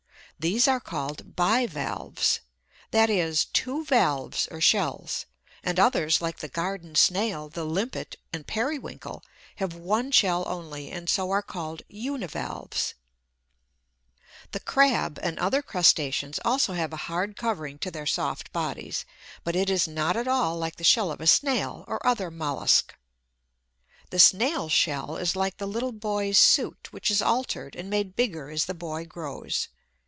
[0.39, 2.39] These are called bi valves;
[2.89, 5.27] that is, two valves or shells;
[5.63, 9.23] and others, like the Garden Snail, the Limpet, and Periwinkle,
[9.57, 12.95] have one shell only, and so are called uni valves.
[14.49, 19.05] The crab, and other crustaceans, also have a hard covering to their soft bodies;
[19.43, 22.91] but it is not at all like the shell of a Snail, or other mollusc.
[24.09, 28.49] The Snail's shell is like the little boy's suit which is altered and made bigger
[28.49, 29.67] as the boy grows.